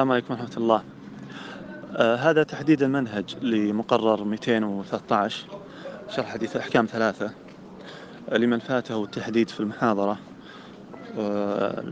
السلام 0.00 0.12
عليكم 0.12 0.34
ورحمة 0.34 0.56
الله. 0.56 0.84
آه 1.96 2.16
هذا 2.16 2.42
تحديد 2.42 2.82
المنهج 2.82 3.36
لمقرر 3.44 4.24
213 4.24 5.46
شرح 6.16 6.26
حديث 6.26 6.56
الأحكام 6.56 6.86
ثلاثة. 6.86 7.30
آه 8.28 8.36
لمن 8.36 8.58
فاته 8.58 9.04
التحديد 9.04 9.48
في 9.50 9.60
المحاضرة. 9.60 10.18
آه 11.18 11.84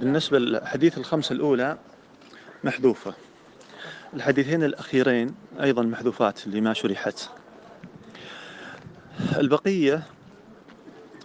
بالنسبة 0.00 0.38
للحديث 0.38 0.98
الخمسة 0.98 1.32
الأولى 1.32 1.78
محذوفة. 2.64 3.14
الحديثين 4.14 4.64
الأخيرين 4.64 5.34
أيضا 5.60 5.82
محذوفات 5.82 6.46
لما 6.46 6.72
شرحت. 6.72 7.28
البقية 9.38 10.02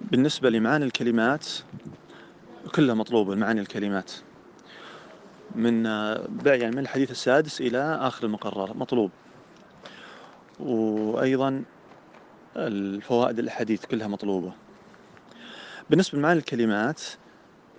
بالنسبة 0.00 0.50
لمعاني 0.50 0.84
الكلمات 0.84 1.46
كلها 2.74 2.94
مطلوبة 2.94 3.34
معاني 3.34 3.60
الكلمات. 3.60 4.12
من 5.54 5.84
يعني 6.46 6.70
من 6.70 6.78
الحديث 6.78 7.10
السادس 7.10 7.60
إلى 7.60 7.98
آخر 8.00 8.26
المقرر 8.26 8.76
مطلوب. 8.76 9.10
وأيضا 10.60 11.64
الفوائد 12.56 13.38
الأحاديث 13.38 13.84
كلها 13.84 14.06
مطلوبة. 14.06 14.52
بالنسبة 15.90 16.18
لمعاني 16.18 16.38
الكلمات 16.38 17.00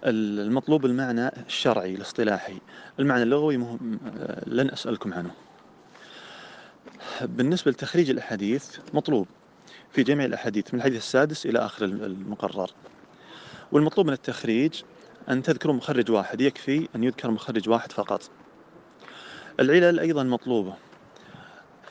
المطلوب 0.04 0.86
المعنى 0.86 1.28
الشرعي 1.28 1.96
الاصطلاحي. 1.96 2.58
المعنى 3.00 3.24
اللغوي 3.24 3.58
مهم 3.58 4.00
لن 4.48 4.70
أسألكم 4.70 5.14
عنه. 5.14 5.32
بالنسبة 7.22 7.72
لتخريج 7.72 8.10
الأحاديث 8.10 8.78
مطلوب. 8.94 9.28
في 9.92 10.04
جميع 10.04 10.26
الأحاديث 10.26 10.74
من 10.74 10.80
الحديث 10.80 10.98
السادس 10.98 11.46
إلى 11.46 11.60
آخر 11.60 11.86
المقرر. 11.86 12.72
والمطلوب 13.72 14.08
من 14.08 14.14
التخريج 14.14 14.82
أن 15.30 15.44
تذكروا 15.44 15.76
مخرج 15.76 16.12
واحد 16.12 16.42
يكفي 16.42 16.88
أن 16.96 17.04
يذكر 17.04 17.32
مخرج 17.32 17.70
واحد 17.70 17.92
فقط. 17.92 18.30
العلل 19.60 20.00
أيضا 20.00 20.24
مطلوبة. 20.24 20.74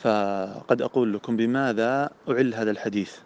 فقد 0.01 0.83
أقول 0.83 1.15
لكم 1.15 1.37
بماذا 1.37 2.11
أعل 2.29 2.55
هذا 2.55 2.71
الحديث. 2.71 3.17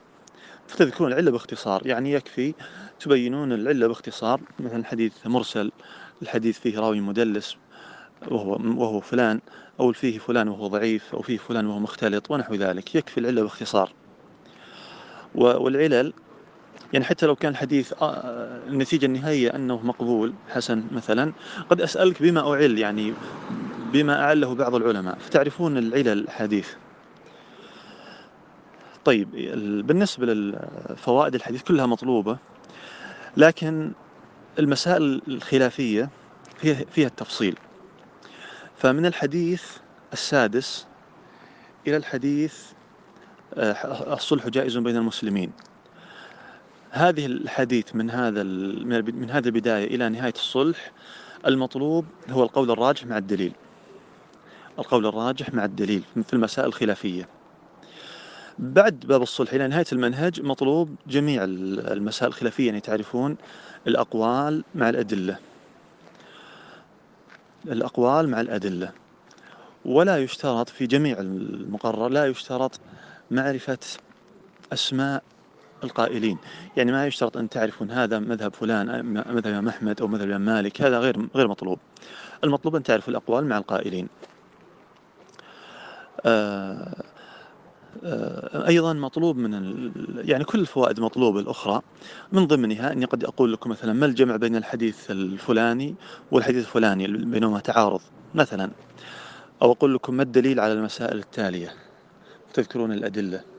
فتذكرون 0.67 1.13
العلة 1.13 1.31
باختصار 1.31 1.87
يعني 1.87 2.13
يكفي 2.13 2.55
تبينون 3.01 3.53
العلة 3.53 3.87
باختصار. 3.87 4.41
مثلا 4.61 4.85
حديث 4.85 5.27
مرسل 5.27 5.73
الحديث 6.23 6.59
فيه 6.59 6.79
راوي 6.79 7.01
مدلس 7.01 7.57
وهو, 8.29 8.51
وهو 8.53 9.01
فلان 9.01 9.41
أو 9.81 9.93
فيه 9.93 10.19
فلان 10.19 10.49
وهو 10.49 10.67
ضعيف 10.67 11.15
أو 11.15 11.23
فيه 11.23 11.39
فلان 11.39 11.67
وهو 11.67 11.79
مختلط 11.79 12.31
ونحو 12.31 12.55
ذلك. 12.55 12.95
يكفي 12.95 13.21
العلة 13.21 13.43
باختصار. 13.43 13.93
والعلل 15.35 16.13
يعني 16.93 17.05
حتى 17.05 17.27
لو 17.27 17.37
كان 17.37 17.53
الحديث 17.53 17.93
آه، 18.03 18.61
النتيجة 18.67 19.07
النهائية 19.07 19.55
أنه 19.55 19.87
مقبول 19.87 20.35
حسن 20.49 20.85
مثلا 20.93 21.33
قد 21.71 21.81
أسألك 21.81 22.23
بما 22.23 22.53
أعل 22.53 22.79
يعني 22.79 23.15
بما 23.93 24.23
أعله 24.23 24.55
بعض 24.55 24.75
العلماء 24.75 25.19
فتعرفون 25.19 25.79
العلل 25.79 26.09
الحديث؟ 26.09 26.69
طيب 29.05 29.31
بالنسبة 29.87 30.27
للفوائد 30.27 31.35
الحديث 31.35 31.63
كلها 31.63 31.87
مطلوبة 31.87 32.39
لكن 33.37 33.93
المسائل 34.59 35.23
الخلافية 35.29 36.11
فيها, 36.57 37.07
التفصيل. 37.07 37.57
فمن 38.77 39.07
الحديث 39.07 39.63
السادس 40.13 40.87
إلى 41.87 41.97
الحديث 41.97 42.55
آه، 43.55 44.15
الصلح 44.15 44.49
جائز 44.49 44.79
بين 44.79 44.97
المسلمين. 44.97 45.53
هذه 46.91 47.27
الحديث 47.27 47.95
من 47.95 48.11
هذا 48.11 48.43
من 48.43 49.31
هذه 49.31 49.47
البداية 49.47 49.85
إلى 49.95 50.09
نهاية 50.09 50.33
الصلح 50.33 50.93
المطلوب 51.47 52.05
هو 52.31 52.43
القول 52.43 52.71
الراجح 52.71 53.07
مع 53.07 53.19
الدليل. 53.19 53.53
القول 54.79 55.07
الراجح 55.07 55.55
مع 55.55 55.65
الدليل 55.65 56.03
في 56.27 56.33
المسائل 56.33 56.69
الخلافية 56.69 57.29
بعد 58.59 59.01
باب 59.01 59.23
الصلح 59.23 59.53
إلى 59.53 59.69
نهاية 59.69 59.85
المنهج 59.93 60.43
مطلوب 60.43 60.95
جميع 61.07 61.45
المسائل 61.45 62.29
الخلافية 62.29 62.67
يعني 62.67 62.81
تعرفون 62.81 63.37
الأقوال 63.87 64.65
مع 64.75 64.89
الأدلة. 64.89 65.39
الأقوال 67.67 68.29
مع 68.29 68.41
الأدلة. 68.41 68.93
ولا 69.85 70.19
يشترط 70.19 70.69
في 70.69 70.87
جميع 70.87 71.19
المقرر 71.19 72.09
لا 72.09 72.27
يشترط 72.27 72.81
معرفة 73.31 73.79
أسماء 74.73 75.23
القائلين. 75.85 76.39
يعني 76.77 76.93
ما 76.93 77.07
يشترط 77.07 77.37
أن 77.37 77.49
تعرفون 77.49 77.91
هذا 77.91 78.19
مذهب 78.19 78.55
فلان 78.55 79.05
مذهب 79.07 79.47
الإمام 79.47 79.69
أحمد 79.69 80.01
أو 80.01 80.09
مذهب 80.09 80.29
الإمام 80.29 80.55
مالك 80.55 80.83
هذا 80.83 80.99
غير 80.99 81.29
غير 81.35 81.49
مطلوب. 81.49 81.79
المطلوب 82.45 82.77
أن 82.77 82.83
تعرفوا 82.83 83.11
الأقوال 83.11 83.45
مع 83.45 83.59
القائلين. 83.59 84.09
آه، 86.27 87.05
آه، 88.05 88.69
أيضا 88.69 88.93
مطلوب 88.93 89.37
من 89.37 89.53
يعني 90.17 90.45
كل 90.45 90.61
الفوائد 90.61 91.01
مطلوبة 91.01 91.41
الأخرى. 91.41 91.83
من 92.33 92.47
ضمنها 92.47 92.93
أني 92.93 93.05
قد 93.05 93.25
أقول 93.25 93.53
لكم 93.53 93.71
مثلا 93.71 93.93
ما 93.93 94.07
الجمع 94.07 94.37
بين 94.37 94.57
الحديث 94.57 95.11
الفلاني 95.11 95.95
والحديث 96.33 96.65
الفلاني 96.65 97.07
بينهما 97.07 97.61
تعارض 97.61 98.01
مثلا. 98.35 98.71
أو 99.63 99.73
أقول 99.73 99.95
لكم 99.95 100.15
ما 100.15 100.23
الدليل 100.23 100.61
على 100.61 100.73
المسائل 100.73 101.19
التالية؟ 101.19 101.75
تذكرون 102.55 102.93
الأدلة. 102.93 103.39
آه، 103.39 103.58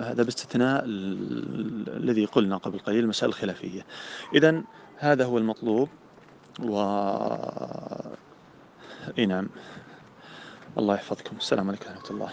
هذا 0.00 0.22
باستثناء 0.22 0.82
الذي 0.86 2.24
قلنا 2.24 2.56
قبل 2.56 2.78
قليل 2.78 3.04
المسائل 3.04 3.28
الخلافية. 3.28 3.86
إذا 4.34 4.62
هذا 4.96 5.24
هو 5.24 5.38
المطلوب 5.38 5.88
و 6.62 6.80
إي 9.18 9.26
نعم. 9.26 9.48
الله 10.78 10.94
يحفظكم. 10.94 11.36
السلام 11.36 11.68
عليكم 11.68 11.90
ورحمة 11.90 12.10
الله. 12.10 12.32